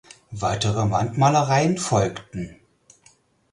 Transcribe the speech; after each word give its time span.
Weitere 0.31 0.89
Wandmalereien 0.89 1.77
folgten. 1.77 2.59